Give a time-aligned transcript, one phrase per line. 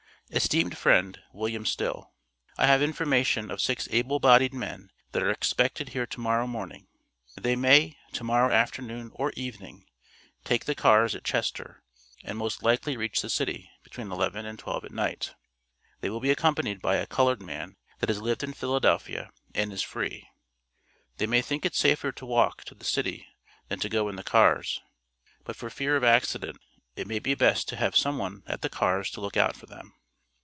[0.33, 2.13] ESTEEMED FRIEND: WILLIAM STILL:
[2.57, 6.87] I have information of 6 able bodied men that are expected here to morrow morning;
[7.35, 9.87] they may, to morrow afternoon or evening,
[10.45, 11.83] take the cars at Chester,
[12.23, 15.33] and most likely reach the city between 11 and 12 at night;
[15.99, 19.81] they will be accompanied by a colored man that has lived in Philadelphia and is
[19.81, 20.29] free;
[21.17, 23.27] they may think it safer to walk to the city
[23.67, 24.79] than to go in the cars,
[25.43, 26.57] but for fear of accident
[26.95, 29.65] it may be best to have some one at the cars to look out for
[29.65, 29.93] them.